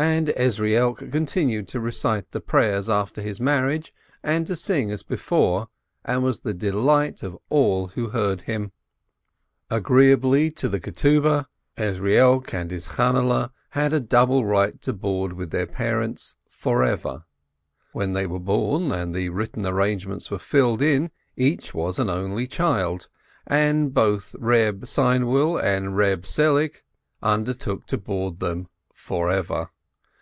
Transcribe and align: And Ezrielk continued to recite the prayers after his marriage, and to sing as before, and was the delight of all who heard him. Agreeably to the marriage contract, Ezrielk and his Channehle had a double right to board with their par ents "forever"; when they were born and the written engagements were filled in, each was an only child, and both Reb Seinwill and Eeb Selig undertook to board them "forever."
And 0.00 0.28
Ezrielk 0.36 1.10
continued 1.10 1.66
to 1.68 1.80
recite 1.80 2.30
the 2.30 2.40
prayers 2.40 2.88
after 2.88 3.20
his 3.20 3.40
marriage, 3.40 3.92
and 4.22 4.46
to 4.46 4.54
sing 4.54 4.92
as 4.92 5.02
before, 5.02 5.70
and 6.04 6.22
was 6.22 6.38
the 6.42 6.54
delight 6.54 7.24
of 7.24 7.36
all 7.48 7.88
who 7.88 8.10
heard 8.10 8.42
him. 8.42 8.70
Agreeably 9.68 10.52
to 10.52 10.68
the 10.68 10.78
marriage 10.78 11.00
contract, 11.00 11.48
Ezrielk 11.76 12.54
and 12.54 12.70
his 12.70 12.90
Channehle 12.90 13.50
had 13.70 13.92
a 13.92 13.98
double 13.98 14.44
right 14.44 14.80
to 14.82 14.92
board 14.92 15.32
with 15.32 15.50
their 15.50 15.66
par 15.66 16.00
ents 16.00 16.36
"forever"; 16.48 17.24
when 17.90 18.12
they 18.12 18.24
were 18.28 18.38
born 18.38 18.92
and 18.92 19.12
the 19.12 19.30
written 19.30 19.66
engagements 19.66 20.30
were 20.30 20.38
filled 20.38 20.80
in, 20.80 21.10
each 21.36 21.74
was 21.74 21.98
an 21.98 22.08
only 22.08 22.46
child, 22.46 23.08
and 23.48 23.92
both 23.92 24.36
Reb 24.38 24.86
Seinwill 24.86 25.58
and 25.58 25.86
Eeb 25.88 26.24
Selig 26.24 26.84
undertook 27.20 27.84
to 27.86 27.98
board 27.98 28.38
them 28.38 28.68
"forever." 28.94 29.70